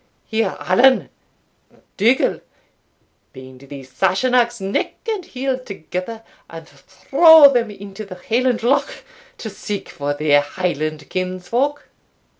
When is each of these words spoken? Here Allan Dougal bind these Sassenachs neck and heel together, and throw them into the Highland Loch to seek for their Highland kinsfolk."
Here 0.25 0.57
Allan 0.59 1.09
Dougal 1.95 2.41
bind 3.33 3.59
these 3.69 3.91
Sassenachs 3.91 4.59
neck 4.59 4.95
and 5.07 5.23
heel 5.23 5.59
together, 5.59 6.23
and 6.49 6.67
throw 6.67 7.53
them 7.53 7.69
into 7.69 8.03
the 8.03 8.15
Highland 8.15 8.63
Loch 8.63 9.03
to 9.37 9.51
seek 9.51 9.89
for 9.89 10.15
their 10.15 10.41
Highland 10.41 11.07
kinsfolk." 11.11 11.87